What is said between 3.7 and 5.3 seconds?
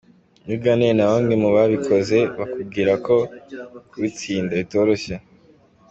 kubitsinda bitoroshye.